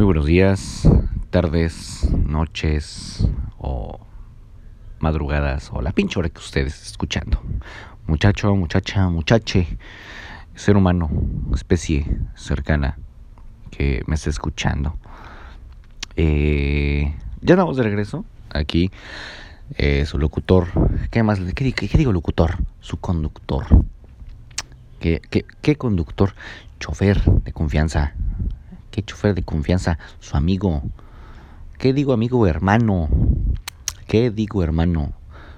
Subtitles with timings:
[0.00, 0.88] Muy buenos días,
[1.28, 4.00] tardes, noches o
[4.98, 7.42] madrugadas o la pinche hora que ustedes estén escuchando.
[8.06, 9.76] Muchacho, muchacha, muchache,
[10.54, 11.10] ser humano,
[11.52, 12.98] especie cercana
[13.70, 14.96] que me esté escuchando.
[16.16, 18.90] Eh, ya estamos de regreso aquí.
[19.76, 20.68] Eh, su locutor,
[21.10, 21.40] ¿qué más?
[21.54, 22.56] ¿Qué, qué, qué digo locutor?
[22.80, 23.66] Su conductor.
[24.98, 26.32] ¿Qué, qué, qué conductor?
[26.78, 28.14] Chofer de confianza.
[28.90, 29.98] ¿Qué chofer de confianza?
[30.18, 30.82] Su amigo.
[31.78, 33.08] ¿Qué digo amigo hermano?
[34.06, 35.12] ¿Qué digo hermano?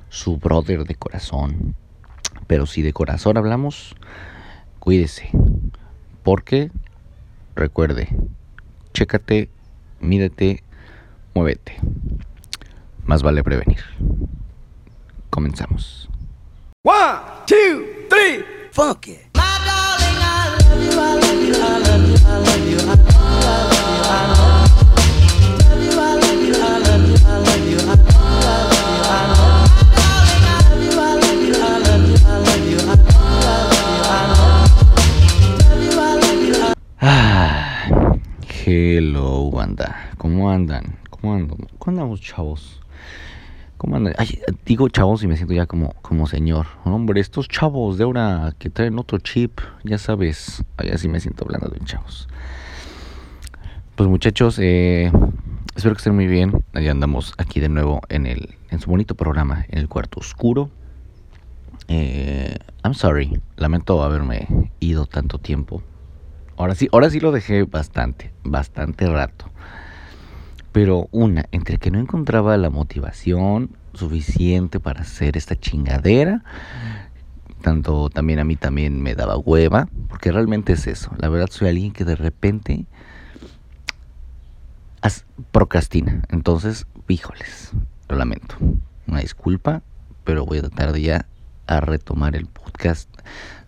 [0.08, 1.74] Su brother de corazón.
[2.46, 3.94] Pero si de corazón hablamos,
[4.78, 5.30] cuídese.
[6.22, 6.70] Porque,
[7.56, 8.08] recuerde,
[8.92, 9.48] chécate,
[10.00, 10.62] mídete,
[11.34, 11.76] muévete.
[13.04, 13.80] Más vale prevenir.
[15.30, 16.08] Comenzamos.
[16.84, 19.32] One, two, three, funk it.
[40.42, 40.98] ¿Cómo andan?
[41.08, 41.58] ¿Cómo andan?
[41.78, 42.80] ¿Cómo andamos, chavos?
[43.76, 44.12] ¿Cómo andan?
[44.66, 46.66] Digo chavos y me siento ya como, como señor.
[46.82, 50.64] Hombre, estos chavos de ahora que traen otro chip, ya sabes.
[50.78, 52.26] Ay, así me siento hablando de chavos.
[53.94, 55.12] Pues muchachos, eh,
[55.76, 56.64] espero que estén muy bien.
[56.74, 60.70] Ya andamos aquí de nuevo en, el, en su bonito programa, en el cuarto oscuro.
[61.86, 65.84] Eh, I'm sorry, lamento haberme ido tanto tiempo.
[66.56, 69.51] Ahora sí, ahora sí lo dejé bastante, bastante rato.
[70.72, 76.42] Pero una, entre que no encontraba la motivación suficiente para hacer esta chingadera,
[77.60, 81.10] tanto también a mí también me daba hueva, porque realmente es eso.
[81.18, 82.86] La verdad soy alguien que de repente
[85.02, 86.22] as- procrastina.
[86.30, 87.72] Entonces, híjoles,
[88.08, 88.56] lo lamento.
[89.06, 89.82] Una disculpa,
[90.24, 91.26] pero voy a tratar de ya
[91.66, 93.08] a retomar el podcast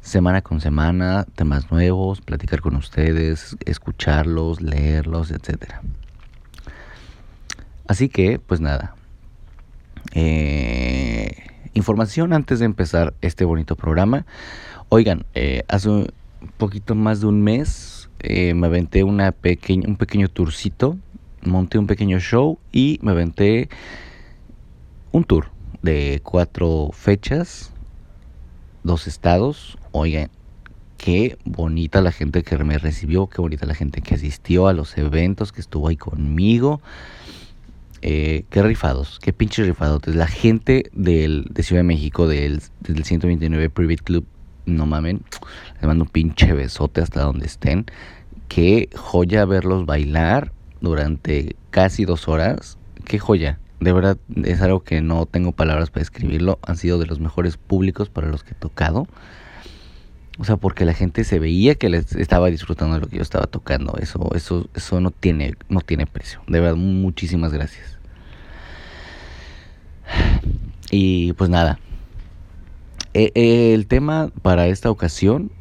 [0.00, 5.83] semana con semana, temas nuevos, platicar con ustedes, escucharlos, leerlos, etcétera.
[7.87, 8.95] Así que, pues nada.
[10.15, 11.34] Eh,
[11.75, 14.27] información antes de empezar este bonito programa.
[14.89, 16.12] Oigan, eh, hace un
[16.56, 20.97] poquito más de un mes eh, me aventé una pequeña, un pequeño tourcito,
[21.43, 23.69] monté un pequeño show y me aventé
[25.12, 25.50] un tour
[25.83, 27.71] de cuatro fechas,
[28.83, 29.77] dos estados.
[29.93, 30.31] Oigan,
[30.97, 34.97] qué bonita la gente que me recibió, qué bonita la gente que asistió a los
[34.97, 36.81] eventos, que estuvo ahí conmigo.
[38.07, 40.15] Eh, qué rifados, qué pinches rifadotes.
[40.15, 44.27] La gente del, de Ciudad de México, del, del 129 Private Club,
[44.67, 45.23] no mamen,
[45.77, 47.87] les mando un pinche besote hasta donde estén.
[48.49, 52.77] Qué joya verlos bailar durante casi dos horas.
[53.07, 53.59] Qué joya.
[53.81, 56.59] De verdad es algo que no tengo palabras para describirlo.
[56.67, 59.07] Han sido de los mejores públicos para los que he tocado.
[60.39, 63.22] O sea, porque la gente se veía que les estaba disfrutando de lo que yo
[63.22, 63.97] estaba tocando.
[64.00, 66.41] Eso, eso, eso no tiene, no tiene precio.
[66.49, 67.99] De verdad, muchísimas gracias.
[70.91, 71.78] Y pues nada.
[73.15, 75.53] Eh, eh, el tema para esta ocasión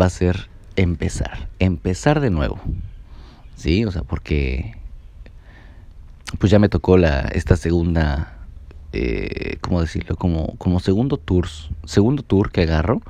[0.00, 1.48] va a ser empezar.
[1.58, 2.58] Empezar de nuevo.
[3.56, 4.74] Sí, o sea, porque
[6.38, 8.38] pues ya me tocó la esta segunda
[8.92, 11.46] eh, cómo decirlo como como segundo tour
[11.84, 13.02] segundo tour que agarro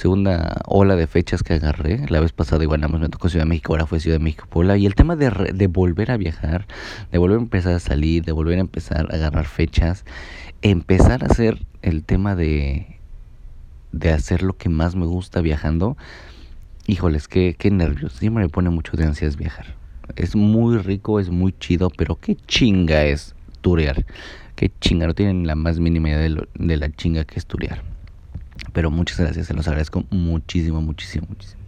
[0.00, 3.72] segunda ola de fechas que agarré la vez pasada igual nada me tocó Ciudad México
[3.74, 4.46] ahora fue Ciudad de México
[4.76, 6.66] y el tema de, re- de volver a viajar
[7.12, 10.04] de volver a empezar a salir de volver a empezar a agarrar fechas
[10.62, 12.96] empezar a hacer el tema de
[13.92, 15.96] de hacer lo que más me gusta viajando
[16.86, 19.74] híjoles qué qué nervios siempre me pone mucho de ansias viajar
[20.16, 24.04] es muy rico, es muy chido, pero qué chinga es turear.
[24.56, 27.46] Qué chinga, no tienen la más mínima idea de, lo- de la chinga que es
[27.46, 27.82] turear.
[28.72, 31.60] Pero muchas gracias, se los agradezco muchísimo, muchísimo, muchísimo.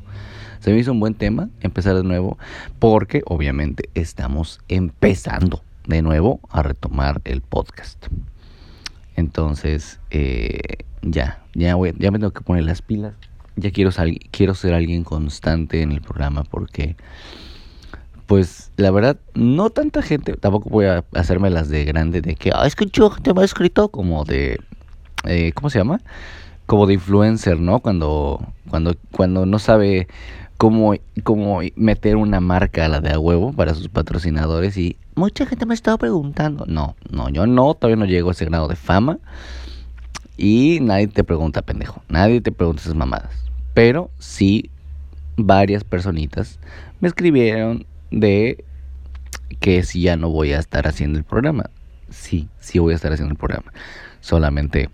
[0.60, 2.38] Se me hizo un buen tema empezar de nuevo,
[2.78, 8.06] porque obviamente estamos empezando de nuevo a retomar el podcast.
[9.16, 10.60] Entonces, eh,
[11.02, 13.14] ya, ya, voy- ya me tengo que poner las pilas.
[13.56, 16.96] Ya quiero, sal- quiero ser alguien constante en el programa porque
[18.26, 22.50] pues la verdad, no tanta gente, tampoco voy a hacerme las de grande de que,
[22.54, 24.58] ah, es que yo te me ha escrito como de,
[25.24, 26.00] eh, ¿cómo se llama?
[26.72, 27.80] Como de influencer, ¿no?
[27.80, 28.40] Cuando,
[28.70, 30.08] cuando, cuando no sabe
[30.56, 35.44] cómo, cómo meter una marca a la de a huevo para sus patrocinadores y mucha
[35.44, 36.64] gente me estaba preguntando.
[36.66, 39.18] No, no, yo no, todavía no llego a ese grado de fama
[40.38, 43.34] y nadie te pregunta, pendejo, nadie te pregunta esas mamadas.
[43.74, 44.70] Pero sí,
[45.36, 46.58] varias personitas
[47.00, 48.64] me escribieron de
[49.60, 51.68] que si ya no voy a estar haciendo el programa.
[52.08, 53.74] Sí, sí voy a estar haciendo el programa.
[54.22, 54.88] Solamente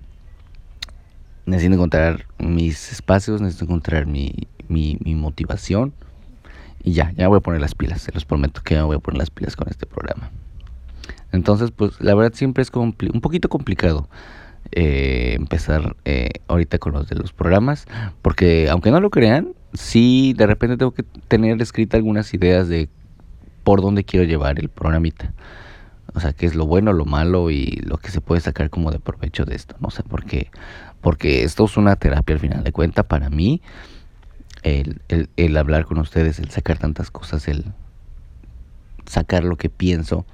[1.48, 5.92] necesito encontrar mis espacios, necesito encontrar mi, mi, mi motivación.
[6.82, 9.00] Y ya, ya voy a poner las pilas, se los prometo que ya voy a
[9.00, 10.30] poner las pilas con este programa.
[11.32, 14.08] Entonces, pues la verdad siempre es un poquito complicado
[14.72, 17.86] eh, empezar eh, ahorita con los de los programas,
[18.22, 22.88] porque aunque no lo crean, sí de repente tengo que tener escrita algunas ideas de
[23.64, 25.32] por dónde quiero llevar el programita.
[26.14, 28.90] O sea, qué es lo bueno, lo malo y lo que se puede sacar como
[28.90, 29.76] de provecho de esto.
[29.80, 30.50] No sé por qué.
[31.00, 33.62] Porque esto es una terapia al final de cuenta para mí.
[34.62, 35.00] El,
[35.36, 37.66] el, hablar con ustedes, el sacar tantas cosas, el
[39.06, 40.26] sacar lo que pienso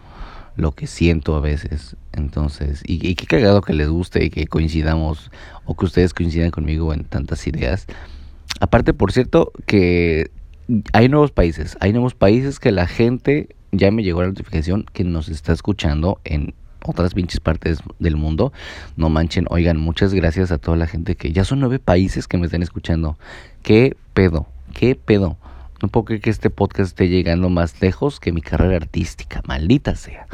[0.56, 1.96] lo que siento a veces.
[2.12, 5.30] Entonces, y, qué cagado que les guste y que coincidamos
[5.64, 7.86] o que ustedes coincidan conmigo en tantas ideas.
[8.60, 10.30] Aparte, por cierto, que
[10.92, 15.04] hay nuevos países, hay nuevos países que la gente ya me llegó la notificación que
[15.04, 16.54] nos está escuchando en
[16.84, 18.52] otras pinches partes del mundo.
[18.96, 22.38] No manchen, oigan, muchas gracias a toda la gente que ya son nueve países que
[22.38, 23.18] me están escuchando.
[23.62, 24.46] ¿Qué pedo?
[24.74, 25.36] ¿Qué pedo?
[25.82, 29.96] No puedo creer que este podcast esté llegando más lejos que mi carrera artística, maldita
[29.96, 30.26] sea.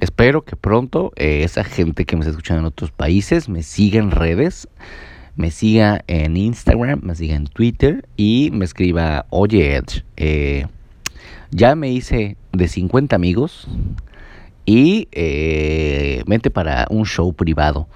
[0.00, 4.00] Espero que pronto eh, esa gente que me está escuchando en otros países me siga
[4.00, 4.68] en redes,
[5.36, 10.66] me siga en Instagram, me siga en Twitter y me escriba, oye Edge, eh,
[11.50, 13.68] ya me hice de 50 amigos
[14.64, 17.88] y eh, vente para un show privado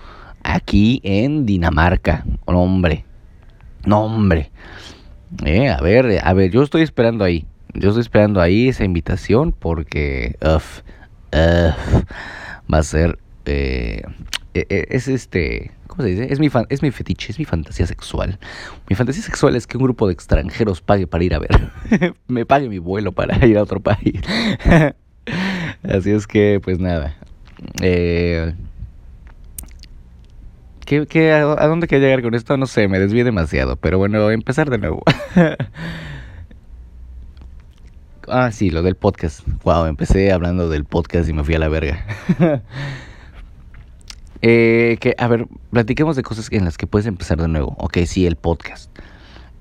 [0.42, 2.24] aquí en Dinamarca.
[2.44, 3.04] Hombre,
[3.84, 4.50] no hombre.
[5.44, 7.46] Eh, a ver, a ver, yo estoy esperando ahí.
[7.74, 10.80] Yo estoy esperando ahí esa invitación porque uf,
[11.32, 14.02] va a ser eh,
[14.54, 16.32] e, e, es este ¿cómo se dice?
[16.32, 18.38] Es mi fan, es mi fetiche, es mi fantasía sexual.
[18.88, 21.70] Mi fantasía sexual es que un grupo de extranjeros pague para ir a ver.
[22.28, 24.20] Me pague mi vuelo para ir a otro país.
[25.82, 27.16] Así es que pues nada.
[27.82, 28.54] Eh,
[30.84, 32.56] ¿Qué, a, dónde quiero llegar con esto?
[32.56, 33.76] No sé, me desvíe demasiado.
[33.76, 35.02] Pero bueno, empezar de nuevo.
[38.28, 39.40] ah, sí, lo del podcast.
[39.64, 42.06] Wow, empecé hablando del podcast y me fui a la verga.
[44.42, 47.74] eh, que, a ver, platiquemos de cosas en las que puedes empezar de nuevo.
[47.78, 48.96] Ok, sí, el podcast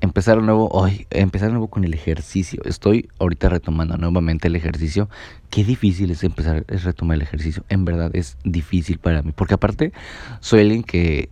[0.02, 2.62] empezar nuevo, hoy, empezar nuevo con el ejercicio.
[2.66, 5.10] Estoy ahorita retomando nuevamente el ejercicio.
[5.50, 7.64] Qué difícil es empezar, es retomar el ejercicio.
[7.70, 9.94] En verdad es difícil para mí, porque aparte
[10.40, 11.30] soy alguien que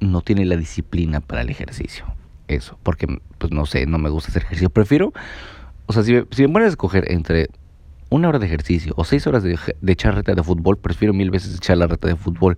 [0.00, 2.04] no tiene la disciplina para el ejercicio.
[2.48, 3.06] Eso, porque
[3.38, 4.70] pues no sé, no me gusta hacer ejercicio.
[4.70, 5.12] Prefiero,
[5.86, 7.48] o sea, si me, si a escoger entre
[8.08, 11.30] una hora de ejercicio o seis horas de, de echar reta de fútbol, prefiero mil
[11.30, 12.56] veces echar la reta de fútbol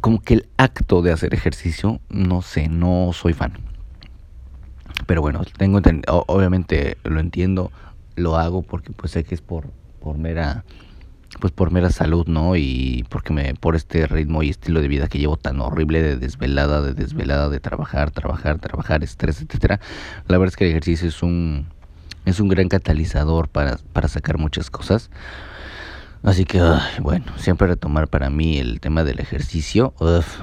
[0.00, 3.54] como que el acto de hacer ejercicio, no sé, no soy fan.
[5.06, 5.80] Pero bueno, tengo
[6.26, 7.70] obviamente lo entiendo,
[8.16, 9.70] lo hago porque pues sé que es por,
[10.00, 10.64] por mera
[11.40, 12.56] pues por mera salud, ¿no?
[12.56, 16.16] Y porque me por este ritmo y estilo de vida que llevo tan horrible de
[16.16, 19.80] desvelada, de desvelada, de trabajar, trabajar, trabajar, estrés, etcétera.
[20.28, 21.66] La verdad es que el ejercicio es un
[22.24, 25.10] es un gran catalizador para, para sacar muchas cosas.
[26.26, 26.60] Así que,
[27.02, 29.94] bueno, siempre retomar para mí el tema del ejercicio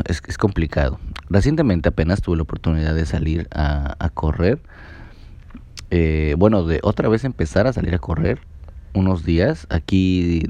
[0.06, 0.98] es, es complicado.
[1.30, 4.62] Recientemente apenas tuve la oportunidad de salir a, correr.
[5.90, 8.40] Eh, bueno, de otra vez empezar a salir a correr
[8.94, 9.68] unos días.
[9.70, 10.44] Aquí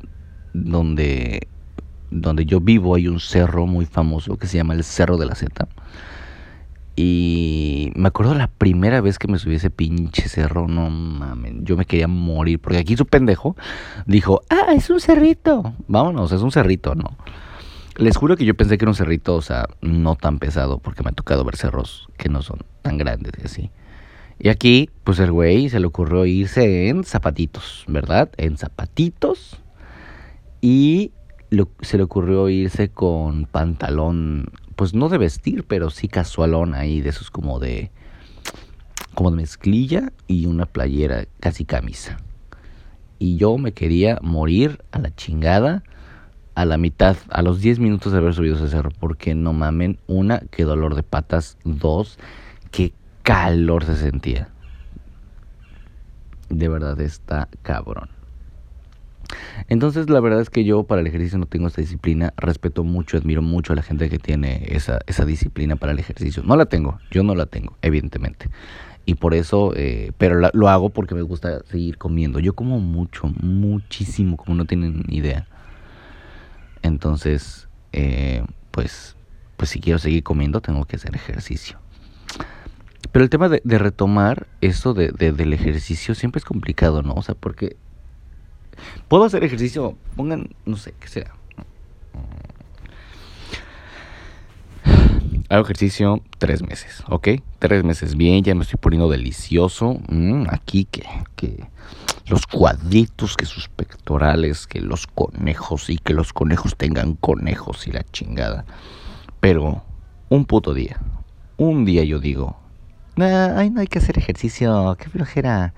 [0.53, 1.47] donde,
[2.11, 5.33] donde yo vivo hay un cerro muy famoso que se llama el Cerro de la
[5.33, 5.67] Zeta.
[6.95, 11.75] Y me acuerdo la primera vez que me subí ese pinche cerro, no mames, yo
[11.75, 13.55] me quería morir, porque aquí su pendejo
[14.05, 17.17] dijo, ah, es un cerrito, vámonos, es un cerrito, ¿no?
[17.97, 21.03] Les juro que yo pensé que era un cerrito, o sea, no tan pesado, porque
[21.03, 23.71] me ha tocado ver cerros que no son tan grandes y así.
[24.39, 28.29] Y aquí, pues el güey se le ocurrió irse en zapatitos, ¿verdad?
[28.37, 29.61] En zapatitos.
[30.59, 31.11] Y
[31.81, 37.09] se le ocurrió irse con pantalón pues no de vestir, pero sí casualón ahí, de
[37.09, 37.91] esos como de,
[39.13, 42.17] como de mezclilla y una playera casi camisa.
[43.19, 45.83] Y yo me quería morir a la chingada
[46.55, 49.99] a la mitad, a los 10 minutos de haber subido ese cerro, porque no mamen,
[50.07, 52.19] una, qué dolor de patas, dos,
[52.71, 54.49] qué calor se sentía.
[56.49, 58.09] De verdad está cabrón.
[59.67, 63.17] Entonces la verdad es que yo para el ejercicio no tengo esta disciplina, respeto mucho,
[63.17, 66.43] admiro mucho a la gente que tiene esa, esa disciplina para el ejercicio.
[66.43, 68.49] No la tengo, yo no la tengo, evidentemente.
[69.05, 72.39] Y por eso, eh, pero lo hago porque me gusta seguir comiendo.
[72.39, 75.47] Yo como mucho, muchísimo, como no tienen idea.
[76.81, 79.17] Entonces, eh, pues,
[79.57, 81.79] pues si quiero seguir comiendo tengo que hacer ejercicio.
[83.11, 87.13] Pero el tema de, retomar eso de, del ejercicio siempre es complicado, ¿no?
[87.13, 87.75] O sea, porque
[89.07, 91.33] Puedo hacer ejercicio, pongan, no sé, ¿qué será?
[95.49, 97.27] Hago ejercicio tres meses, ¿ok?
[97.59, 99.99] Tres meses bien, ya me estoy poniendo delicioso.
[100.09, 101.03] Mm, aquí que,
[101.35, 101.67] que
[102.25, 107.91] los cuadritos, que sus pectorales, que los conejos y que los conejos tengan conejos y
[107.91, 108.65] la chingada.
[109.39, 109.83] Pero
[110.29, 110.99] un puto día,
[111.57, 112.57] un día yo digo,
[113.17, 115.73] ay, no hay que hacer ejercicio, qué flojera.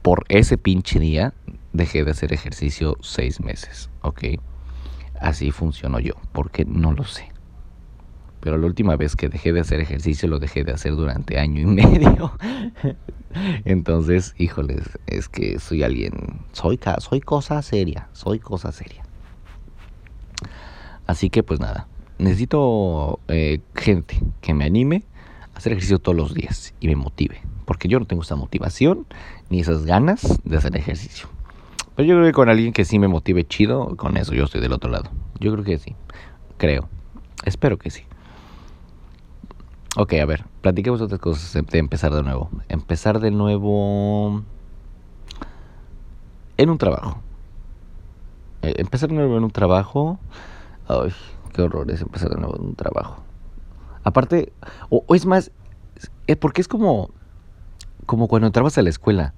[0.00, 1.34] Por ese pinche día
[1.72, 4.24] dejé de hacer ejercicio seis meses, ¿ok?
[5.20, 7.28] Así funcionó yo, porque no lo sé.
[8.40, 11.60] Pero la última vez que dejé de hacer ejercicio lo dejé de hacer durante año
[11.60, 12.32] y medio.
[13.64, 19.02] Entonces, híjoles, es que soy alguien, soy, soy cosa seria, soy cosa seria.
[21.06, 21.86] Así que pues nada,
[22.18, 25.04] necesito eh, gente que me anime
[25.54, 27.42] a hacer ejercicio todos los días y me motive.
[27.66, 29.06] Porque yo no tengo esa motivación
[29.48, 31.28] ni esas ganas de hacer ejercicio.
[32.00, 34.62] Pero yo creo que con alguien que sí me motive chido, con eso yo estoy
[34.62, 35.10] del otro lado.
[35.38, 35.94] Yo creo que sí,
[36.56, 36.88] creo,
[37.44, 38.04] espero que sí.
[39.98, 42.48] Ok, a ver, platiquemos otras cosas de empezar de nuevo.
[42.70, 44.42] Empezar de nuevo
[46.56, 47.18] en un trabajo.
[48.62, 50.18] Eh, empezar de nuevo en un trabajo.
[50.88, 51.12] Ay,
[51.52, 53.22] qué horror es empezar de nuevo en un trabajo.
[54.04, 54.54] Aparte,
[54.88, 55.52] o, es más,
[56.26, 57.10] es porque es como,
[58.06, 59.34] como cuando entrabas a la escuela.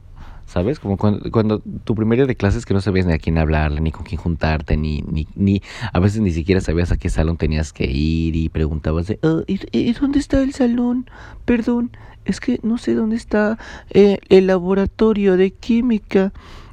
[0.47, 0.79] ¿Sabes?
[0.79, 3.91] Como cuando, tu primer día de clases que no sabías ni a quién hablarle, ni
[3.91, 7.73] con quién juntarte, ni, ni, ni a veces ni siquiera sabías a qué salón tenías
[7.73, 11.09] que ir y preguntabas de, ah, ¿y, dónde está el salón?
[11.47, 11.91] Perdón,
[12.25, 13.59] es que no sé dónde está
[13.91, 16.33] eh, el laboratorio de química.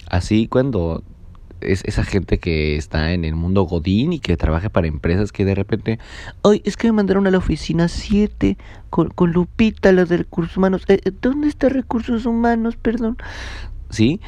[0.09, 1.03] Así cuando
[1.61, 5.45] es esa gente que está en el mundo godín y que trabaja para empresas que
[5.45, 5.99] de repente,
[6.43, 8.57] ay, es que me mandaron a la oficina 7
[8.89, 10.83] con, con, Lupita, la de recursos humanos.
[10.87, 12.75] Eh, eh, ¿Dónde está recursos humanos?
[12.75, 13.17] Perdón.
[13.89, 14.21] ¿Sí?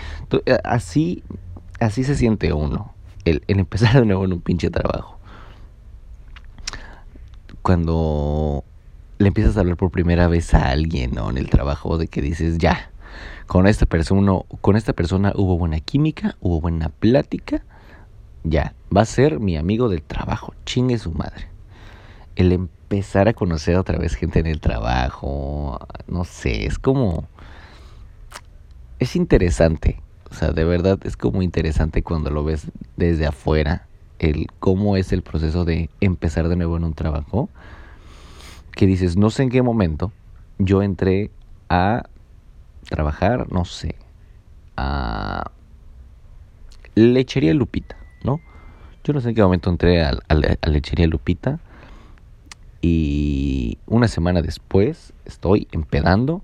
[0.46, 1.24] Eh, así,
[1.80, 2.94] así se siente uno,
[3.26, 5.18] el, empezar de nuevo en un pinche trabajo.
[7.62, 8.64] Cuando
[9.22, 11.18] le empiezas a hablar por primera vez a alguien.
[11.18, 12.92] En el trabajo de que dices, ya,
[13.52, 14.32] con esta persona,
[14.62, 17.66] con esta persona hubo buena química, hubo buena plática,
[18.46, 21.50] ya, va a ser mi amigo del trabajo, chingue su madre.
[22.38, 27.28] El empezar a conocer otra vez gente en el trabajo, no sé, es como
[29.00, 33.86] es interesante, o sea, de verdad es como interesante cuando lo ves desde afuera,
[34.20, 37.50] el cómo es el proceso de empezar de nuevo en un trabajo,
[38.72, 40.14] que dices, no sé en qué momento
[40.58, 41.32] yo entré
[41.68, 42.04] a
[42.90, 43.96] trabajar, no sé,
[44.78, 45.52] a
[46.96, 48.40] Lechería Lupita, ¿no?
[49.04, 50.14] Yo no sé en qué momento entré a,
[50.68, 51.60] Lechería Lupita
[52.82, 56.44] y una semana después estoy empedando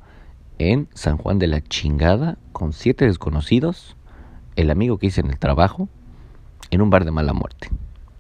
[0.60, 3.96] en San Juan de la Chingada con siete desconocidos,
[4.56, 5.88] el amigo que hice en el trabajo,
[6.72, 7.70] en un bar de mala muerte.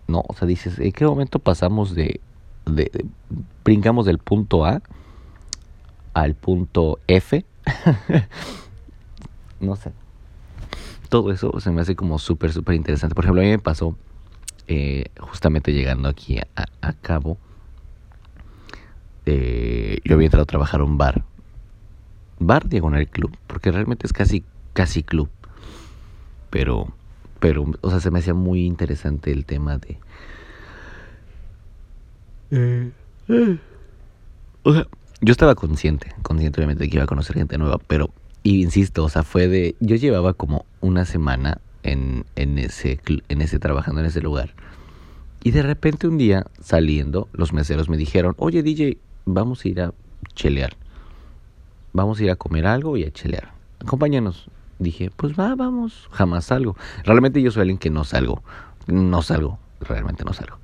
[0.07, 2.21] No, o sea, dices, ¿en qué momento pasamos de,
[2.65, 2.91] de
[3.63, 4.81] brincamos del punto A
[6.13, 7.45] al punto F
[9.59, 9.91] no sé.
[11.09, 13.15] Todo eso se me hace como súper, súper interesante.
[13.15, 13.95] Por ejemplo, a mí me pasó,
[14.67, 17.37] eh, justamente llegando aquí a, Cabo,
[19.25, 21.23] eh, yo había entrado a trabajar a un bar.
[22.39, 24.43] Bar Diagonal Club, porque realmente es casi,
[24.73, 25.29] casi club.
[26.49, 26.93] Pero,
[27.39, 29.97] pero, o sea, se me hacía muy interesante el tema de...
[32.51, 32.91] Eh,
[34.63, 34.87] o sea,
[35.21, 38.11] yo estaba consciente, consciente obviamente de que iba a conocer gente nueva, pero,
[38.43, 43.41] y insisto, o sea, fue de, yo llevaba como una semana en, en, ese, en
[43.41, 44.53] ese, trabajando en ese lugar.
[45.43, 49.81] Y de repente un día, saliendo, los meseros me dijeron, oye DJ, vamos a ir
[49.81, 49.93] a
[50.35, 50.75] chelear.
[51.93, 53.53] Vamos a ir a comer algo y a chelear.
[53.79, 54.49] Acompáñanos.
[54.79, 56.07] Dije, pues va, vamos.
[56.11, 56.75] Jamás salgo.
[57.03, 58.43] Realmente yo soy alguien que no salgo.
[58.87, 59.57] No salgo.
[59.79, 60.57] Realmente no salgo.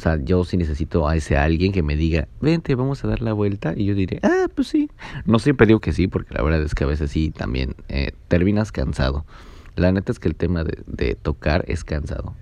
[0.00, 3.20] O sea, yo sí necesito a ese alguien que me diga, vente, vamos a dar
[3.20, 3.74] la vuelta.
[3.76, 4.88] Y yo diré, ah, pues sí.
[5.26, 8.12] No siempre digo que sí, porque la verdad es que a veces sí también eh,
[8.28, 9.26] terminas cansado.
[9.76, 12.34] La neta es que el tema de, tocar es cansado.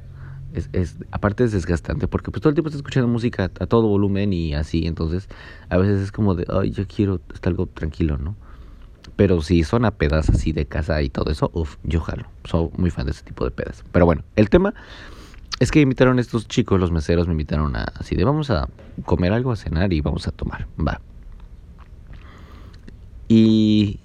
[0.54, 3.88] Es, es, aparte es desgastante porque pues todo el tiempo estás escuchando música a, todo
[3.88, 5.28] volumen y así, entonces
[5.68, 8.36] a veces es como de, ay, yo quiero estar algo tranquilo, ¿no?
[9.16, 12.28] Pero si son a pedas así de casa y todo eso, uff, yo jalo.
[12.44, 13.82] Soy muy fan de ese tipo de pedas.
[13.90, 14.74] Pero bueno, el tema
[15.58, 18.68] es que invitaron estos chicos, los meseros me invitaron a así de vamos a
[19.04, 20.66] comer algo, a cenar y vamos a tomar.
[20.78, 21.00] Va.
[23.28, 24.00] Y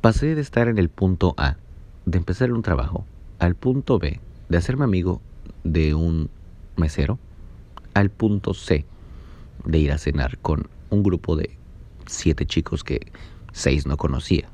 [0.00, 1.56] pasé de estar en el punto A,
[2.04, 3.04] de empezar un trabajo,
[3.38, 5.20] al punto B, de hacerme amigo
[5.64, 6.30] de un
[6.76, 7.18] mesero,
[7.94, 8.84] al punto C,
[9.64, 11.56] de ir a cenar con un grupo de
[12.06, 13.10] siete chicos que
[13.52, 14.48] seis no conocía,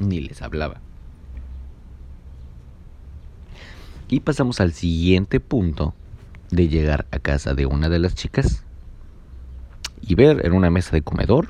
[0.00, 0.80] ni les hablaba.
[4.08, 5.94] Y pasamos al siguiente punto
[6.50, 8.64] de llegar a casa de una de las chicas
[10.00, 11.48] y ver en una mesa de comedor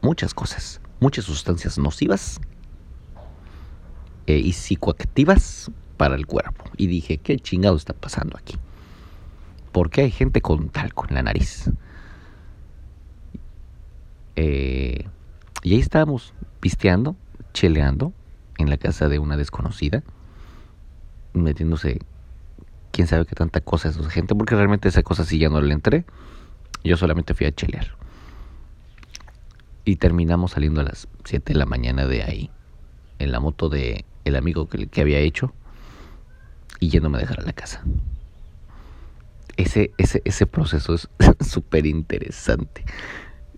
[0.00, 2.40] muchas cosas, muchas sustancias nocivas
[4.26, 6.64] eh, y psicoactivas para el cuerpo.
[6.76, 8.56] Y dije, ¿qué chingado está pasando aquí?
[9.72, 11.70] ¿Por qué hay gente con talco en la nariz?
[14.36, 15.04] Eh,
[15.62, 17.16] y ahí estábamos pisteando,
[17.52, 18.12] cheleando
[18.56, 20.04] en la casa de una desconocida,
[21.32, 22.00] metiéndose
[22.90, 25.60] quién sabe qué tanta cosa es esa gente, porque realmente esa cosa sí ya no
[25.60, 26.04] le entré.
[26.84, 27.96] Yo solamente fui a chelear.
[29.84, 32.50] Y terminamos saliendo a las 7 de la mañana de ahí,
[33.18, 35.52] en la moto de el amigo que, que había hecho,
[36.80, 37.82] y yéndome a dejar a la casa.
[39.56, 41.08] Ese, ese, ese proceso es
[41.40, 42.84] súper interesante.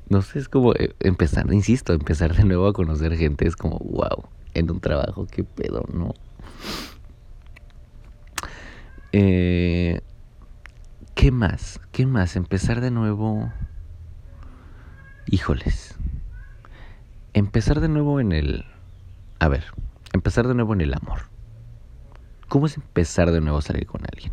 [0.08, 3.78] No sé, es como eh, empezar, insisto, empezar de nuevo a conocer gente, es como,
[3.78, 4.24] wow,
[4.54, 6.14] en un trabajo, qué pedo, ¿no?
[9.12, 10.00] Eh,
[11.14, 11.80] ¿Qué más?
[11.92, 12.36] ¿Qué más?
[12.36, 13.52] Empezar de nuevo.
[15.26, 15.96] Híjoles.
[17.34, 18.64] Empezar de nuevo en el...
[19.38, 19.64] A ver,
[20.12, 21.20] empezar de nuevo en el amor.
[22.48, 24.32] ¿Cómo es empezar de nuevo a salir con alguien?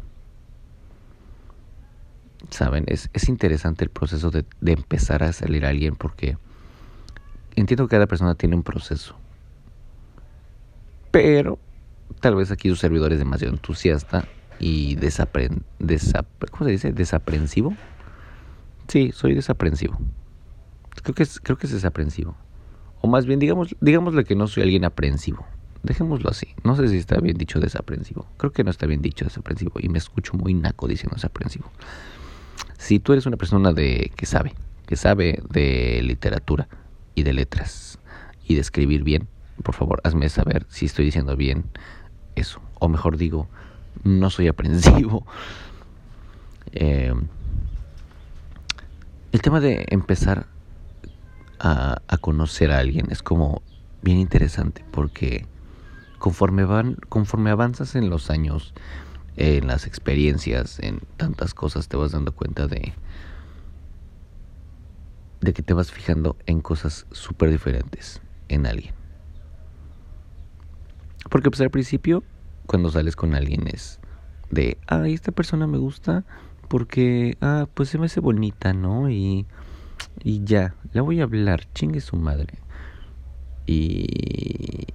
[2.49, 6.37] Saben, es, es interesante el proceso de, de empezar a salir a alguien porque
[7.55, 9.15] entiendo que cada persona tiene un proceso.
[11.11, 11.59] Pero
[12.21, 14.27] tal vez aquí su servidor es demasiado entusiasta
[14.59, 15.63] y desapren,
[16.51, 16.91] ¿cómo se dice?
[16.91, 17.75] desaprensivo.
[18.87, 19.97] Sí, soy desaprensivo.
[21.03, 22.35] Creo que es, creo que es desaprensivo.
[23.01, 25.45] O más bien, digamos, digámosle que no soy alguien aprensivo.
[25.83, 26.47] Dejémoslo así.
[26.63, 28.25] No sé si está bien dicho desaprensivo.
[28.37, 29.73] Creo que no está bien dicho desaprensivo.
[29.79, 31.71] Y me escucho muy naco diciendo desaprensivo.
[32.77, 34.53] Si tú eres una persona de que sabe,
[34.85, 36.67] que sabe de literatura
[37.15, 37.99] y de letras
[38.45, 39.27] y de escribir bien,
[39.63, 41.65] por favor, hazme saber si estoy diciendo bien
[42.35, 42.61] eso.
[42.79, 43.47] O mejor digo,
[44.03, 45.25] no soy aprensivo.
[46.79, 47.13] Eh,
[49.31, 50.45] el tema de empezar
[51.59, 53.63] a, a, conocer a alguien es como
[54.03, 55.47] bien interesante porque
[56.19, 58.73] conforme van, conforme avanzas en los años,
[59.37, 62.93] en las experiencias, en tantas cosas, te vas dando cuenta de
[65.41, 68.93] de que te vas fijando en cosas súper diferentes en alguien.
[71.29, 72.23] Porque pues al principio
[72.67, 73.99] cuando sales con alguien es
[74.51, 76.23] de, ay, esta persona me gusta
[76.67, 79.09] porque, ah, pues se me hace bonita, ¿no?
[79.09, 79.45] Y,
[80.23, 82.59] y ya, la voy a hablar, chingue su madre.
[83.65, 84.87] Y,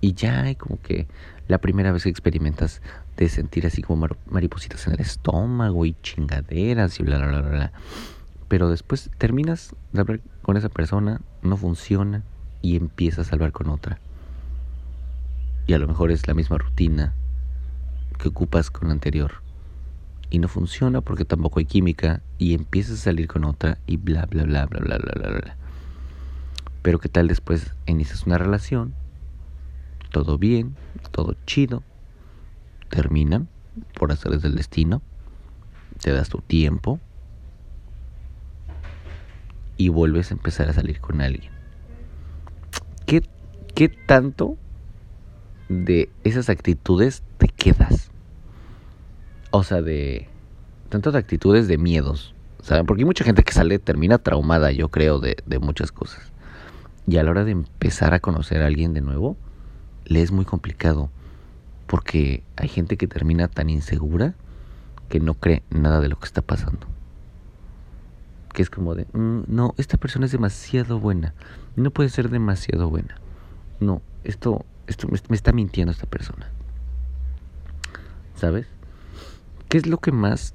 [0.00, 1.06] y ya, y como que
[1.48, 2.82] la primera vez que experimentas
[3.16, 7.72] de sentir así como maripositas en el estómago y chingaderas y bla, bla, bla, bla.
[8.48, 12.22] Pero después terminas de hablar con esa persona, no funciona
[12.60, 13.98] y empiezas a hablar con otra
[15.66, 17.14] y a lo mejor es la misma rutina
[18.18, 19.42] que ocupas con la anterior.
[20.30, 24.26] Y no funciona porque tampoco hay química y empiezas a salir con otra y bla
[24.26, 25.56] bla bla bla bla bla bla bla.
[26.82, 28.94] Pero qué tal después inicias una relación,
[30.10, 30.76] todo bien,
[31.12, 31.82] todo chido,
[32.90, 33.48] terminan
[33.98, 35.02] por hacerles del destino,
[36.00, 37.00] te das tu tiempo.
[39.76, 41.50] Y vuelves a empezar a salir con alguien.
[43.06, 43.22] ¿Qué,
[43.74, 44.56] qué tanto
[45.68, 48.10] de esas actitudes te quedas.
[49.50, 50.28] O sea, de
[50.88, 52.34] tantas actitudes de miedos.
[52.62, 52.86] ¿Saben?
[52.86, 56.32] Porque hay mucha gente que sale, termina traumada, yo creo, de, de muchas cosas.
[57.06, 59.36] Y a la hora de empezar a conocer a alguien de nuevo,
[60.06, 61.10] le es muy complicado.
[61.86, 64.34] Porque hay gente que termina tan insegura
[65.08, 66.86] que no cree nada de lo que está pasando.
[68.54, 71.34] Que es como de, mm, no, esta persona es demasiado buena.
[71.76, 73.16] No puede ser demasiado buena.
[73.80, 76.48] No, esto esto me, está mintiendo esta persona.
[78.36, 78.66] ¿Sabes?
[79.68, 80.54] ¿Qué es lo que más,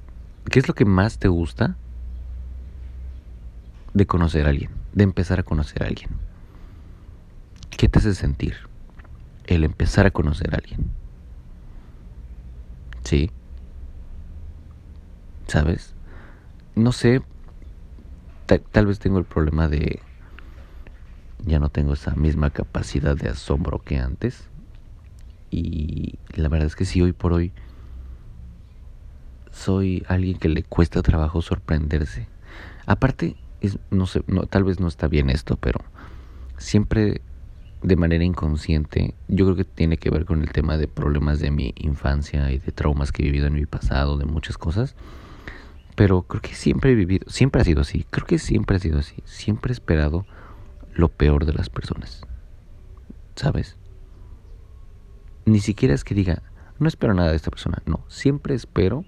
[0.50, 1.76] qué es lo que más te gusta
[3.94, 6.10] de conocer a alguien, de empezar a conocer a alguien?
[7.76, 8.56] ¿Qué te hace sentir
[9.46, 10.90] el empezar a conocer a alguien?
[13.04, 13.30] ¿Sí?
[15.46, 15.94] ¿Sabes?
[16.76, 17.22] No sé,
[18.70, 20.00] tal vez tengo el problema de
[21.44, 24.44] ya no tengo esa misma capacidad de asombro que antes.
[25.50, 27.52] Y la verdad es que sí, hoy por hoy
[29.50, 32.28] soy alguien que le cuesta trabajo sorprenderse.
[32.86, 35.80] Aparte, es, no sé, no, tal vez no está bien esto, pero
[36.56, 37.20] siempre
[37.82, 41.50] de manera inconsciente, yo creo que tiene que ver con el tema de problemas de
[41.50, 44.94] mi infancia y de traumas que he vivido en mi pasado, de muchas cosas.
[45.96, 48.98] Pero creo que siempre he vivido, siempre ha sido así, creo que siempre ha sido
[48.98, 50.26] así, siempre he esperado
[50.94, 52.26] lo peor de las personas.
[53.36, 53.76] ¿Sabes?
[55.44, 56.42] Ni siquiera es que diga,
[56.78, 57.82] no espero nada de esta persona.
[57.86, 59.04] No, siempre espero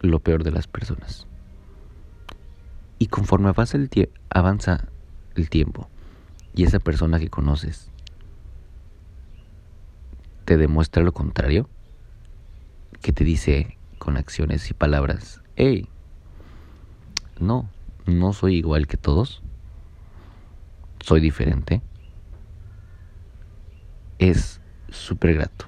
[0.00, 1.26] lo peor de las personas.
[2.98, 4.88] Y conforme avanza el, avanza
[5.34, 5.88] el tiempo
[6.54, 7.90] y esa persona que conoces
[10.44, 11.68] te demuestra lo contrario,
[13.00, 15.88] que te dice con acciones y palabras, hey,
[17.38, 17.68] no,
[18.06, 19.41] no soy igual que todos,
[21.02, 21.82] soy diferente,
[24.18, 25.66] es súper grato.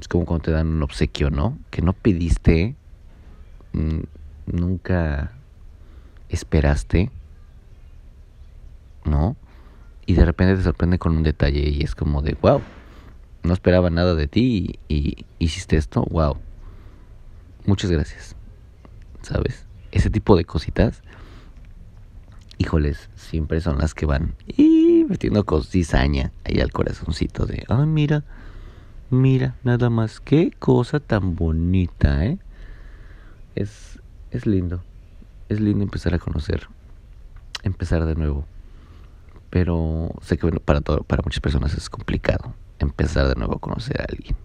[0.00, 1.58] Es como cuando te dan un obsequio, ¿no?
[1.70, 2.76] Que no pediste,
[3.72, 4.00] mm,
[4.46, 5.32] nunca
[6.28, 7.10] esperaste,
[9.04, 9.36] ¿no?
[10.06, 12.60] Y de repente te sorprende con un detalle y es como de, wow,
[13.44, 16.36] no esperaba nada de ti y, hiciste esto, wow.
[17.64, 18.36] Muchas gracias.
[19.22, 19.66] ¿Sabes?
[19.92, 21.02] Ese tipo de cositas,
[22.58, 28.24] híjoles, siempre son las que van y metiendo cizaña ahí al corazoncito de, ay, mira,
[29.10, 32.38] mira, nada más, qué cosa tan bonita, ¿eh?
[33.54, 34.82] Es, es lindo,
[35.48, 36.68] es lindo empezar a conocer,
[37.62, 38.46] empezar de nuevo.
[39.50, 44.00] Pero sé que para, todo, para muchas personas es complicado empezar de nuevo a conocer
[44.00, 44.36] a alguien.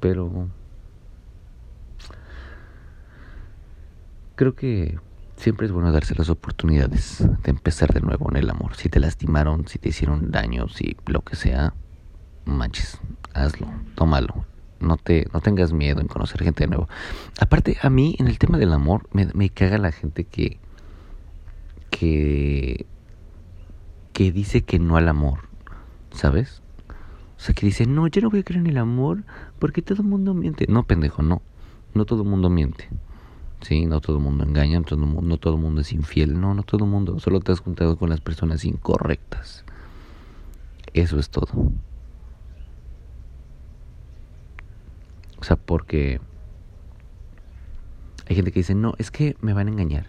[0.00, 0.48] Pero
[4.36, 4.98] creo que
[5.38, 8.76] siempre es bueno darse las oportunidades de empezar de nuevo en el amor.
[8.76, 11.72] Si te lastimaron, si te hicieron daño, si lo que sea,
[12.44, 13.00] manches,
[13.32, 14.44] hazlo, tómalo.
[14.80, 16.88] No te, no tengas miedo en conocer gente de nuevo.
[17.40, 20.60] Aparte, a mí, en el tema del amor, me, caga la gente que,
[21.90, 22.86] que,
[24.12, 25.48] que dice que no al amor.
[26.12, 26.62] ¿sabes?
[27.36, 29.24] O sea, que dice, no, yo no voy a creer en el amor
[29.58, 30.66] porque todo el mundo miente.
[30.68, 31.42] No, pendejo, no.
[31.94, 32.88] No todo el mundo miente.
[33.60, 36.40] Sí, no todo el mundo engaña, no todo, no todo el mundo es infiel.
[36.40, 37.18] No, no todo el mundo.
[37.18, 39.64] Solo te has juntado con las personas incorrectas.
[40.94, 41.48] Eso es todo.
[45.40, 46.20] O sea, porque
[48.28, 50.06] hay gente que dice, no, es que me van a engañar.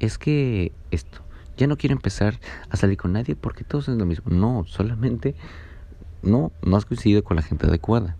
[0.00, 1.20] Es que esto.
[1.56, 4.30] Ya no quiero empezar a salir con nadie porque todos es lo mismo.
[4.30, 5.34] No, solamente
[6.22, 8.16] no, no has coincidido con la gente adecuada.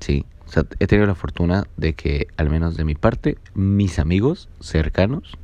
[0.00, 0.24] Sí,
[0.78, 5.38] he tenido la fortuna de que, al menos de mi parte, mis amigos cercanos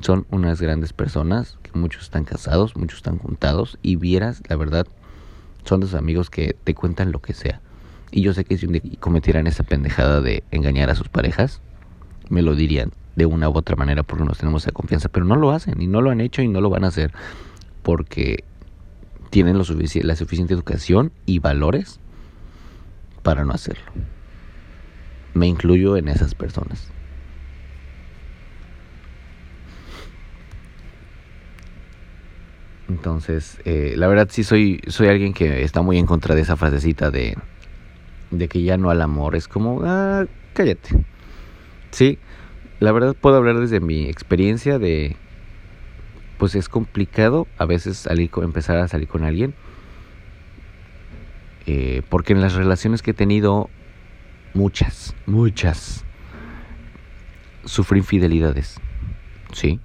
[0.00, 4.86] son unas grandes personas, que muchos están casados, muchos están juntados, y vieras, la verdad,
[5.64, 7.60] son esos amigos que te cuentan lo que sea.
[8.10, 8.66] Y yo sé que si
[8.98, 11.60] cometieran esa pendejada de engañar a sus parejas,
[12.28, 15.36] me lo dirían de una u otra manera porque nos tenemos esa confianza, pero no
[15.36, 17.12] lo hacen y no lo han hecho y no lo van a hacer
[17.82, 18.44] porque
[19.30, 19.64] tienen la
[20.16, 21.98] suficiente educación y valores
[23.26, 23.82] para no hacerlo.
[25.34, 26.92] Me incluyo en esas personas.
[32.88, 36.54] Entonces, eh, la verdad sí soy, soy alguien que está muy en contra de esa
[36.54, 37.36] frasecita de,
[38.30, 39.34] de que ya no al amor.
[39.34, 40.90] Es como, ah, cállate.
[41.90, 42.20] Sí,
[42.78, 45.16] la verdad puedo hablar desde mi experiencia de
[46.38, 49.52] pues es complicado a veces salir empezar a salir con alguien
[51.66, 53.70] eh, porque en las relaciones que he tenido
[54.54, 56.04] muchas muchas
[57.64, 58.80] sufrí infidelidades
[59.52, 59.80] sí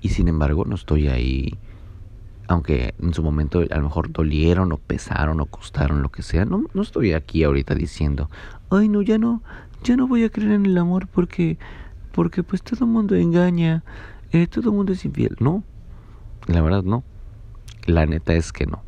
[0.00, 1.58] y sin embargo no estoy ahí
[2.46, 6.44] aunque en su momento a lo mejor dolieron o pesaron o costaron lo que sea
[6.44, 8.30] no, no estoy aquí ahorita diciendo
[8.70, 9.42] ay no ya no
[9.82, 11.58] ya no voy a creer en el amor porque
[12.14, 13.82] porque pues todo el mundo engaña,
[14.30, 15.36] eh, todo el mundo es infiel.
[15.40, 15.64] No,
[16.46, 17.02] la verdad no.
[17.86, 18.82] La neta es que no.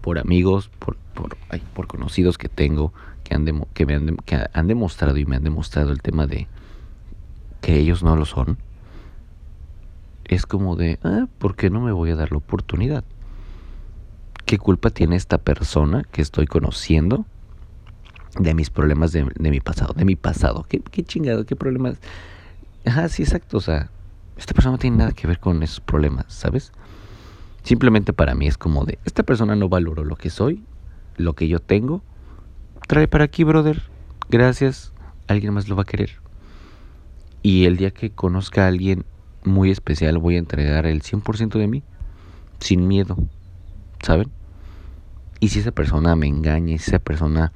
[0.00, 1.36] Por amigos, por, por,
[1.74, 2.92] por conocidos que tengo
[3.24, 6.48] que han, que, me han, que han demostrado y me han demostrado el tema de
[7.60, 8.58] que ellos no lo son,
[10.24, 13.04] es como de, ah, ¿por qué no me voy a dar la oportunidad?
[14.46, 17.26] ¿Qué culpa tiene esta persona que estoy conociendo
[18.38, 20.64] de mis problemas de, mi pasado, de mi pasado.
[20.68, 21.46] ¿Qué, ¿Qué, chingado?
[21.46, 21.98] ¿Qué problemas?
[22.84, 23.58] Ajá, sí, exacto.
[23.58, 23.90] O sea,
[24.36, 26.72] esta persona no tiene nada que ver con esos problemas, ¿sabes?
[27.62, 30.64] Simplemente para mí es como de, esta persona no valoró lo que soy,
[31.16, 32.02] lo que yo tengo.
[32.86, 33.82] Trae para aquí, brother.
[34.28, 34.92] Gracias.
[35.28, 36.20] Alguien más lo va a querer.
[37.42, 39.04] Y el día que conozca a alguien
[39.44, 41.82] muy especial voy a entregar el 100% de mí,
[42.58, 43.16] sin miedo,
[44.02, 44.30] ¿saben?
[45.40, 47.52] Y si esa persona me engaña, si esa persona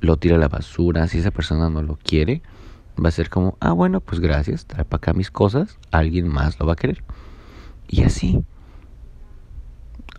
[0.00, 2.42] lo tira a la basura, si esa persona no lo quiere,
[3.02, 6.58] va a ser como, ah, bueno, pues gracias, trae para acá mis cosas, alguien más
[6.60, 7.02] lo va a querer.
[7.88, 8.44] Y así.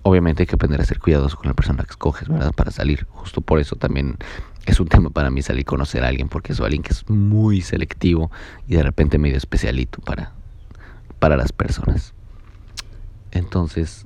[0.04, 2.54] Obviamente hay que aprender a ser cuidadoso con la persona que escoges, ¿verdad?
[2.54, 3.08] Para salir.
[3.10, 4.18] Justo por eso también
[4.66, 7.10] es un tema para mí salir y conocer a alguien, porque soy alguien que es
[7.10, 8.30] muy selectivo
[8.68, 10.34] y de repente medio especialito para,
[11.20, 12.14] para las personas.
[13.32, 14.06] Entonces,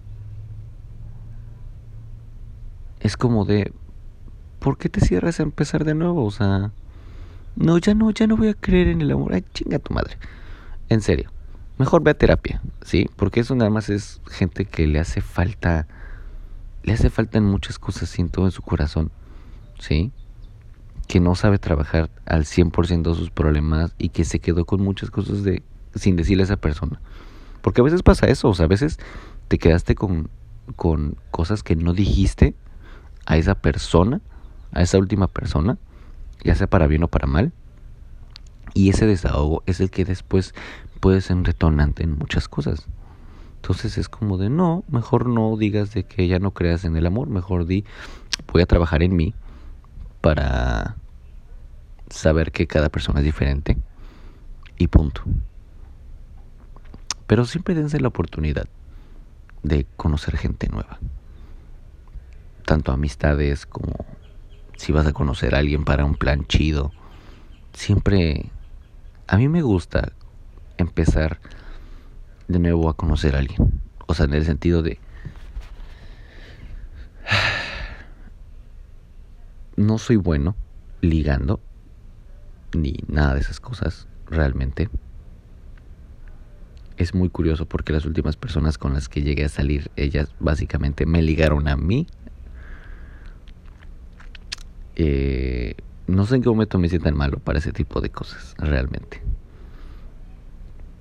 [3.00, 3.74] es como de,
[4.60, 6.26] ¿por qué te cierras a empezar de nuevo?
[6.26, 6.72] O sea,
[7.56, 9.34] no, ya no, ya no voy a creer en el amor.
[9.34, 10.18] Ay, chinga tu madre.
[10.90, 11.32] En serio.
[11.78, 13.08] Mejor ve a terapia, ¿sí?
[13.16, 15.88] Porque eso nada más es gente que le hace falta,
[16.84, 19.12] le hace falta en muchas cosas, siento, en su corazón,
[19.80, 20.12] ¿sí?
[21.08, 25.44] Que no sabe trabajar al 100% sus problemas y que se quedó con muchas cosas
[25.44, 25.62] de,
[25.94, 27.00] sin decirle a esa persona.
[27.62, 28.98] Porque a veces pasa eso, o sea, a veces
[29.48, 30.30] te quedaste con,
[30.76, 32.56] con cosas que no dijiste
[33.28, 34.22] a esa persona,
[34.72, 35.78] a esa última persona,
[36.44, 37.54] ya sea para bien o para mal.
[38.74, 40.54] Y ese desahogo es el que después
[41.00, 42.88] puede ser un detonante en muchas cosas.
[43.58, 47.06] Entonces es como de no, mejor no digas de que ya no creas en el
[47.06, 47.84] amor, mejor di,
[48.52, 49.34] voy a trabajar en mí
[50.22, 50.96] para
[52.10, 53.78] saber que cada persona es diferente
[54.78, 55.22] y punto.
[57.26, 58.68] Pero siempre dense la oportunidad
[59.64, 61.00] de conocer gente nueva.
[62.66, 64.06] Tanto amistades como
[64.78, 66.92] si vas a conocer a alguien para un plan chido.
[67.74, 68.50] Siempre
[69.28, 70.14] a mí me gusta
[70.78, 71.40] empezar
[72.48, 73.82] de nuevo a conocer a alguien.
[74.08, 75.00] O sea, en el sentido de...
[79.76, 80.56] No soy bueno
[81.02, 81.60] ligando,
[82.74, 84.90] ni nada de esas cosas, realmente.
[86.98, 91.06] Es muy curioso porque las últimas personas con las que llegué a salir, ellas básicamente
[91.06, 92.08] me ligaron a mí.
[94.96, 95.76] Eh,
[96.08, 99.22] no sé en qué momento me sientan malo para ese tipo de cosas, realmente.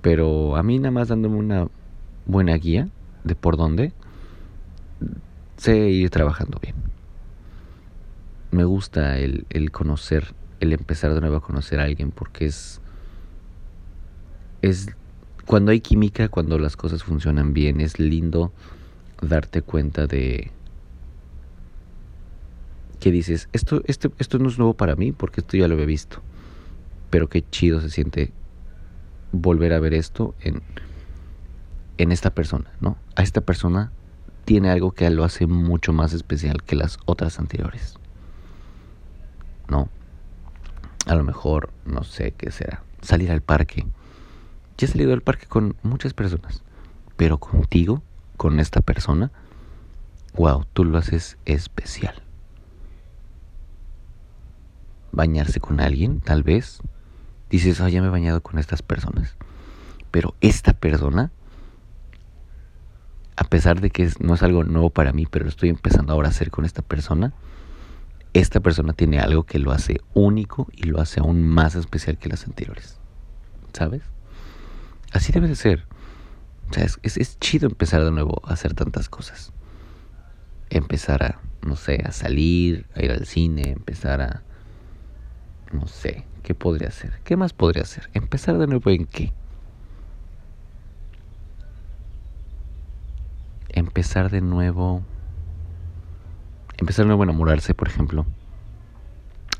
[0.01, 1.67] Pero a mí nada más dándome una
[2.25, 2.89] buena guía
[3.23, 3.93] de por dónde,
[5.55, 6.75] sé ir trabajando bien.
[8.51, 12.81] Me gusta el, el conocer, el empezar de nuevo a conocer a alguien porque es,
[14.61, 14.87] es
[15.45, 18.51] cuando hay química, cuando las cosas funcionan bien, es lindo
[19.21, 20.51] darte cuenta de
[22.99, 25.85] que dices, esto, esto, esto no es nuevo para mí porque esto ya lo había
[25.85, 26.21] visto,
[27.09, 28.31] pero qué chido se siente
[29.31, 30.61] volver a ver esto en,
[31.97, 32.97] en esta persona, ¿no?
[33.15, 33.91] A esta persona
[34.45, 37.95] tiene algo que lo hace mucho más especial que las otras anteriores.
[39.67, 39.89] ¿No?
[41.05, 43.85] A lo mejor, no sé qué será, salir al parque.
[44.77, 46.63] Ya he salido al parque con muchas personas,
[47.17, 48.01] pero contigo,
[48.37, 49.31] con esta persona,
[50.35, 52.26] wow, tú lo haces especial.
[55.17, 56.79] Bañarse con alguien, tal vez,
[57.49, 59.35] dices, oh, ya me he bañado con estas personas.
[60.11, 61.31] Pero esta persona,
[63.35, 66.27] a pesar de que no es algo nuevo para mí, pero lo estoy empezando ahora
[66.27, 67.33] a hacer con esta persona,
[68.33, 72.29] esta persona tiene algo que lo hace único y lo hace aún más especial que
[72.29, 72.99] las anteriores.
[73.73, 74.03] ¿Sabes?
[75.13, 75.87] Así debe de ser.
[76.69, 79.51] O sea, es, es chido empezar de nuevo a hacer tantas cosas.
[80.69, 84.43] Empezar a, no sé, a salir, a ir al cine, empezar a,
[85.71, 87.11] no sé, ¿Qué podría hacer?
[87.25, 88.09] ¿Qué más podría hacer?
[88.13, 89.33] ¿Empezar de nuevo en qué?
[93.67, 95.01] Empezar de nuevo.
[96.77, 98.25] Empezar de nuevo a enamorarse, por ejemplo.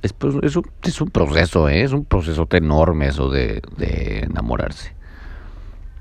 [0.02, 1.84] Es, pues, es, un, es un, proceso, ¿eh?
[1.84, 4.96] es un proceso enorme eso de, de enamorarse.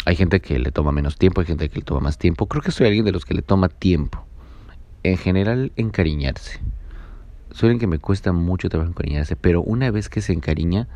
[0.04, 2.46] Hay gente que le toma menos tiempo, hay gente que le toma más tiempo.
[2.46, 4.24] Creo que soy alguien de los que le toma tiempo.
[5.02, 6.60] En general, encariñarse
[7.50, 10.88] suelen que me cuesta mucho trabajo encariñarse, pero una vez que se encariña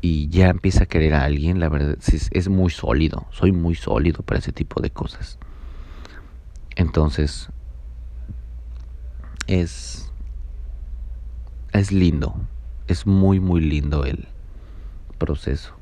[0.00, 3.26] y ya empieza a querer a alguien, la verdad es, es muy sólido.
[3.30, 5.38] Soy muy sólido para ese tipo de cosas.
[6.76, 7.48] Entonces,
[9.46, 10.10] es,
[11.72, 12.34] es lindo.
[12.86, 14.28] Es muy, muy lindo el
[15.18, 15.74] proceso.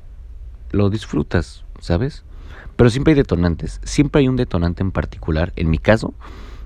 [0.71, 2.23] Lo disfrutas, ¿sabes?
[2.75, 3.79] Pero siempre hay detonantes.
[3.83, 5.53] Siempre hay un detonante en particular.
[5.55, 6.13] En mi caso,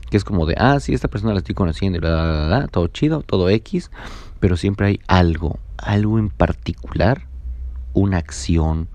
[0.10, 2.88] que es como de, ah, sí, esta persona la estoy conociendo, bla, bla, bla, todo
[2.88, 3.92] chido, todo X,
[4.40, 7.28] pero siempre hay algo, algo en particular,
[7.94, 8.88] una acción,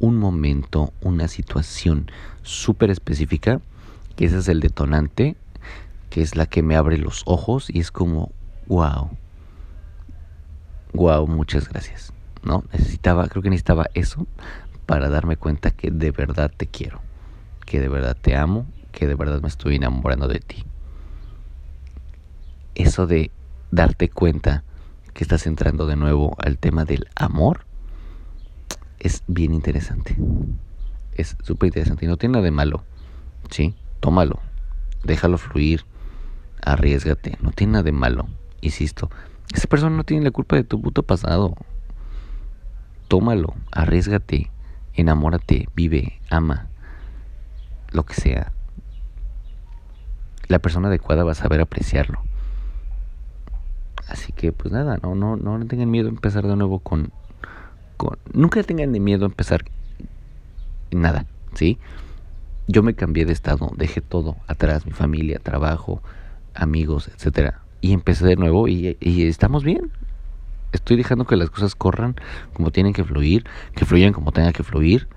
[0.00, 2.10] un momento, una situación
[2.42, 3.60] súper específica,
[4.14, 5.36] que ese es el detonante,
[6.10, 8.32] que es la que me abre los ojos y es como,
[8.66, 9.10] wow,
[10.94, 12.64] wow, muchas gracias, ¿no?
[12.72, 14.26] Necesitaba, creo que necesitaba eso
[14.86, 17.00] para darme cuenta que de verdad te quiero,
[17.66, 20.64] que de verdad te amo que de verdad me estoy enamorando de ti.
[22.74, 23.30] Eso de
[23.70, 24.64] darte cuenta
[25.12, 27.66] que estás entrando de nuevo al tema del amor
[28.98, 30.16] es bien interesante.
[31.12, 32.84] Es súper interesante y no tiene nada de malo.
[33.50, 33.74] ¿Sí?
[34.00, 34.40] Tómalo.
[35.04, 35.84] Déjalo fluir.
[36.62, 37.36] Arriesgate.
[37.42, 38.28] No tiene nada de malo.
[38.62, 39.10] Insisto.
[39.52, 41.54] Esa persona no tiene la culpa de tu puto pasado.
[43.08, 43.54] Tómalo.
[43.72, 44.50] Arriesgate.
[44.94, 45.68] Enamórate.
[45.74, 46.18] Vive.
[46.30, 46.68] Ama.
[47.92, 48.55] Lo que sea
[50.48, 52.20] la persona adecuada va a saber apreciarlo.
[54.08, 57.10] Así que pues nada, no, no, no tengan miedo a empezar de nuevo con,
[57.96, 59.64] con nunca tengan miedo a empezar
[60.92, 61.78] nada, ¿sí?
[62.68, 66.02] Yo me cambié de estado, dejé todo atrás, mi familia, trabajo,
[66.54, 69.90] amigos, etcétera, y empecé de nuevo y, y estamos bien.
[70.72, 72.16] Estoy dejando que las cosas corran
[72.52, 75.08] como tienen que fluir, que fluyan como tengan que fluir,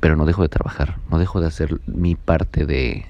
[0.00, 3.06] pero no dejo de trabajar, no dejo de hacer mi parte de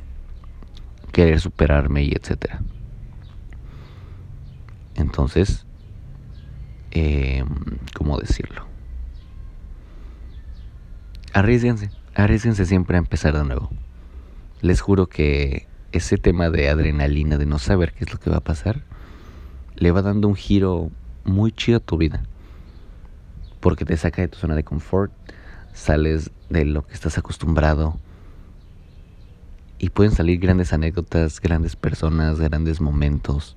[1.12, 2.61] querer superarme y etcétera.
[4.94, 5.66] Entonces,
[6.90, 7.44] eh,
[7.94, 8.66] ¿cómo decirlo?
[11.33, 13.70] Arriesguense, arriesguense siempre a empezar de nuevo.
[14.61, 18.38] Les juro que ese tema de adrenalina, de no saber qué es lo que va
[18.38, 18.83] a pasar,
[19.77, 20.90] le va dando un giro
[21.25, 22.22] muy chido a tu vida.
[23.61, 25.12] Porque te saca de tu zona de confort,
[25.72, 27.98] sales de lo que estás acostumbrado
[29.83, 33.57] y pueden salir grandes anécdotas, grandes personas, grandes momentos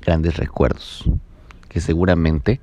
[0.00, 1.08] grandes recuerdos
[1.68, 2.60] que seguramente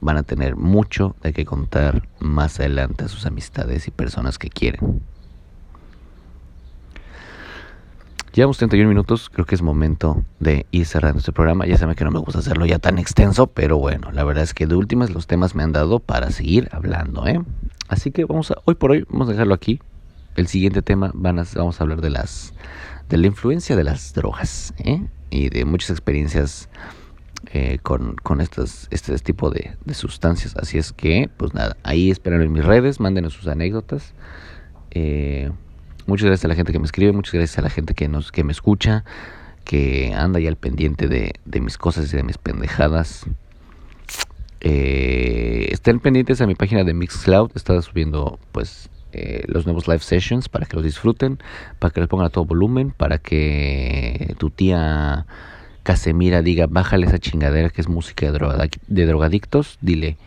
[0.00, 4.50] van a tener mucho de qué contar más adelante a sus amistades y personas que
[4.50, 5.02] quieren.
[8.32, 11.66] Llevamos 31 minutos, creo que es momento de ir cerrando este programa.
[11.66, 14.54] Ya saben que no me gusta hacerlo ya tan extenso, pero bueno, la verdad es
[14.54, 17.42] que de últimas los temas me han dado para seguir hablando, ¿eh?
[17.88, 19.80] Así que vamos a, hoy por hoy, vamos a dejarlo aquí.
[20.38, 22.54] El siguiente tema van a, vamos a hablar de las,
[23.08, 25.02] de la influencia de las drogas, ¿eh?
[25.30, 26.68] y de muchas experiencias
[27.52, 30.54] eh, con, con este tipo de, sustancias.
[30.56, 34.14] Así es que, pues nada, ahí esperan en mis redes, mándenos sus anécdotas.
[34.92, 35.50] Eh,
[36.06, 38.30] muchas gracias a la gente que me escribe, muchas gracias a la gente que, nos,
[38.30, 39.04] que me escucha,
[39.64, 43.26] que anda ya al pendiente de, de mis cosas y de mis pendejadas.
[44.60, 50.00] Eh, estén pendientes a mi página de Mixcloud, estaba subiendo pues eh, los nuevos live
[50.00, 51.38] sessions para que los disfruten,
[51.78, 55.26] para que los pongan a todo volumen, para que tu tía
[55.82, 59.78] Casemira diga, bájale esa chingadera que es música de, drogadictos.
[59.80, 60.18] Dile,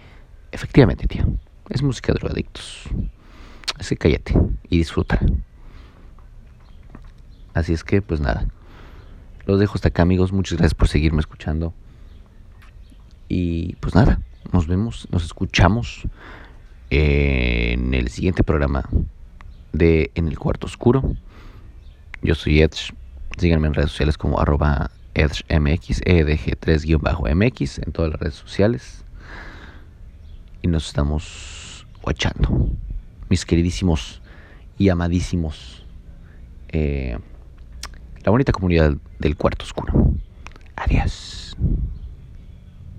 [0.52, 1.26] efectivamente, tío,
[1.70, 2.90] es música de drogadictos.
[3.78, 4.36] Así que cállate
[4.70, 5.20] y disfruta.
[7.54, 8.48] Así es que, pues nada.
[9.46, 10.32] Los dejo hasta acá, amigos.
[10.32, 11.74] Muchas gracias por seguirme escuchando.
[13.28, 14.20] Y pues nada,
[14.52, 16.08] nos vemos, nos escuchamos
[16.92, 18.88] en el siguiente programa
[19.72, 21.16] de En el Cuarto Oscuro.
[22.22, 22.94] Yo soy Edge.
[23.38, 29.06] Síganme en redes sociales como arroba EdgeMX, EDG3-MX en todas las redes sociales.
[30.62, 32.70] Y nos estamos guachando.
[33.30, 34.22] Mis queridísimos
[34.78, 35.86] y amadísimos.
[36.68, 37.18] Eh,
[38.24, 40.14] la bonita comunidad del Cuarto Oscuro.
[40.76, 41.56] Adiós.